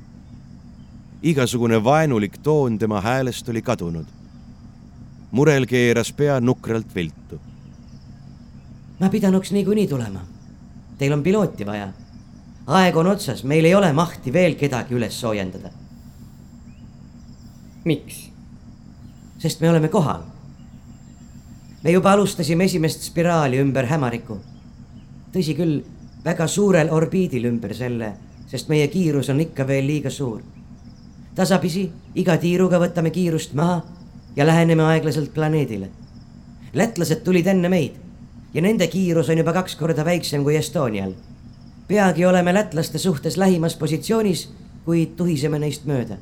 [1.23, 4.07] igasugune vaenulik toon tema häälest oli kadunud.
[5.31, 7.48] Murel keeras pea nukralt viltu
[8.99, 10.19] ma pidanuks niikuinii tulema.
[10.97, 11.87] Teil on pilooti vaja.
[12.67, 15.69] aeg on otsas, meil ei ole mahti veel kedagi üles soojendada.
[17.85, 18.29] miks?
[19.37, 20.21] sest me oleme kohal.
[21.83, 24.37] me juba alustasime esimest spiraali ümber hämariku.
[25.33, 25.81] tõsi küll,
[26.25, 28.13] väga suurel orbiidil ümber selle,
[28.47, 30.41] sest meie kiirus on ikka veel liiga suur.
[31.35, 33.81] tasapisi iga tiiruga võtame kiirust maha
[34.35, 35.89] ja läheneme aeglaselt planeedile.
[36.73, 38.08] lätlased tulid enne meid
[38.53, 41.13] ja nende kiirus on juba kaks korda väiksem kui Estonial.
[41.87, 44.49] peagi oleme lätlaste suhtes lähimas positsioonis,
[44.85, 46.17] kuid tuhiseme neist mööda.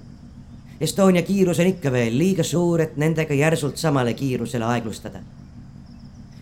[0.81, 5.19] Estonia kiirus on ikka veel liiga suur, et nendega järsult samale kiirusele aeglustada.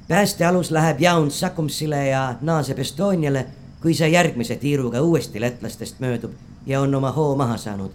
[0.08, 3.46] päästealus läheb Jaun Sakumsile ja naaseb Estoniale,
[3.82, 6.32] kui see järgmise tiiruga uuesti lätlastest möödub
[6.66, 7.92] ja on oma hoo maha saanud.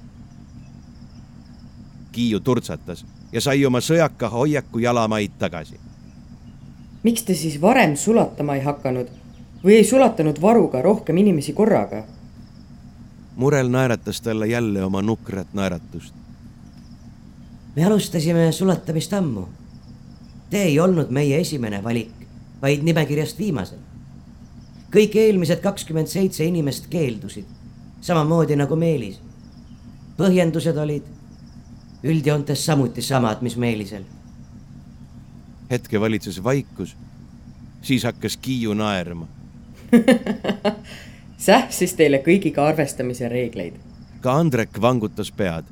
[2.12, 5.80] Kiiu turtsatas ja sai oma sõjaka hoiaku jalamaid tagasi.
[7.03, 9.09] Miks te siis varem sulatama ei hakanud
[9.64, 12.05] või ei sulatanud varuga rohkem inimesi korraga?
[13.36, 16.14] murel naeratas talle jälle oma nukrat naeratust.
[17.76, 19.48] me alustasime sulatamist ammu.
[20.51, 22.11] Te ei olnud meie esimene valik,
[22.62, 23.78] vaid nimekirjast viimased.
[24.92, 27.44] kõik eelmised kakskümmend seitse inimest keeldusid,
[28.01, 29.20] samamoodi nagu Meelis.
[30.18, 31.03] põhjendused olid
[32.03, 34.03] üldjoontes samuti samad, mis Meelisel.
[35.70, 36.96] Hetke valitses vaikus,
[37.82, 39.28] siis hakkas Kiiu naerma
[41.46, 43.74] sähsis teile kõigiga arvestamise reegleid.
[44.20, 45.64] ka Andrek vangutas pead.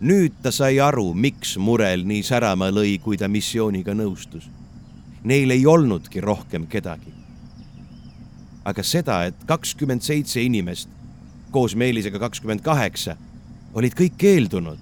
[0.00, 4.48] nüüd ta sai aru, miks Murel nii särama lõi, kui ta missiooniga nõustus.
[5.24, 7.12] Neil ei olnudki rohkem kedagi.
[8.64, 10.88] aga seda, et kakskümmend seitse inimest,
[11.50, 13.16] koos Meelisega kakskümmend kaheksa,
[13.74, 14.78] olid kõik keeldunud,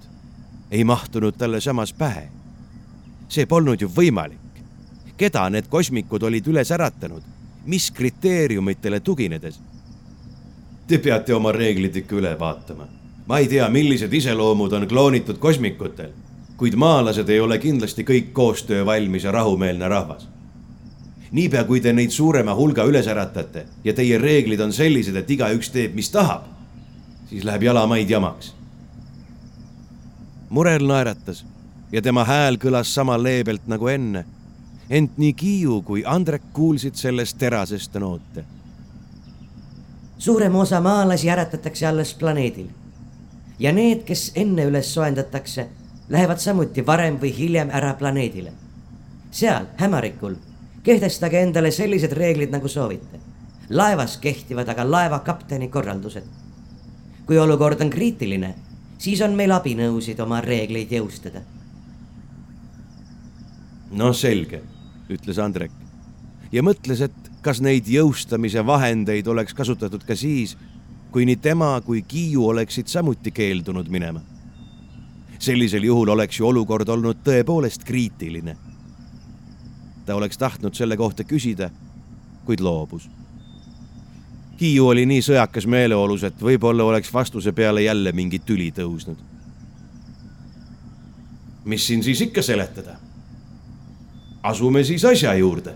[0.71, 2.29] ei mahtunud talle samas pähe.
[3.29, 4.39] See polnud ju võimalik.
[5.17, 7.23] keda need kosmikud olid üles äratanud,
[7.65, 9.59] mis kriteeriumitele tuginedes
[10.87, 12.85] Te peate oma reeglid ikka üle vaatama.
[13.25, 16.11] ma ei tea, millised iseloomud on kloonitud kosmikutel,
[16.57, 20.27] kuid maalased ei ole kindlasti kõik koostöö valmis ja rahumeelne rahvas.
[21.31, 25.69] niipea, kui te neid suurema hulga üles äratate ja teie reeglid on sellised, et igaüks
[25.69, 26.45] teeb, mis tahab,
[27.29, 28.53] siis läheb jalamaid jamaks.
[30.49, 31.45] Murel naeratas
[31.91, 34.25] ja tema hääl kõlas sama leebelt nagu enne.
[34.89, 38.45] ent nii Kiiu kui Andrek kuulsid sellest terasest noote
[40.17, 42.67] suurem osa maalasi äratatakse alles planeedil.
[43.59, 45.67] ja need, kes enne üles soojendatakse,
[46.09, 48.51] lähevad samuti varem või hiljem ära planeedile.
[49.31, 50.35] seal, hämarikul,
[50.83, 53.19] kehtestage endale sellised reeglid, nagu soovite.
[53.69, 56.23] laevas kehtivad aga laeva kapteni korraldused.
[57.25, 58.55] kui olukord on kriitiline,
[58.97, 61.41] siis on meil abinõusid oma reegleid jõustada.
[63.91, 64.61] No selge,
[65.09, 65.71] ütles Andrek
[66.51, 70.55] ja mõtles, et kas neid jõustamise vahendeid oleks kasutatud ka siis,
[71.11, 74.21] kui nii tema kui Kiiu oleksid samuti keeldunud minema.
[75.39, 78.57] sellisel juhul oleks ju olukord olnud tõepoolest kriitiline.
[80.05, 81.69] ta oleks tahtnud selle kohta küsida,
[82.45, 83.09] kuid loobus.
[84.57, 89.17] Kiiu oli nii sõjakas meeleolus, et võib-olla oleks vastuse peale jälle mingi tüli tõusnud.
[91.65, 92.97] mis siin siis ikka seletada?
[94.45, 95.73] Asume siis asja juurde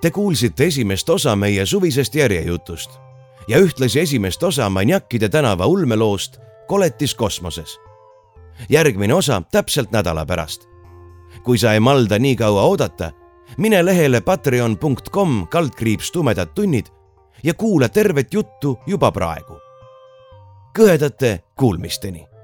[0.00, 2.90] Te kuulsite esimest osa meie suvisest järjejutust
[3.48, 7.85] ja ühtlasi esimest osa Maniakide tänava ulmeloost Koletis kosmoses.
[8.68, 10.68] Järgmine osa täpselt nädala pärast.
[11.44, 13.10] kui sa ei malda nii kaua oodata,
[13.58, 16.86] mine lehele patreon.com kaldkriips tumedad tunnid
[17.42, 19.58] ja kuula tervet juttu juba praegu.
[20.78, 22.35] kõhedate kuulmisteni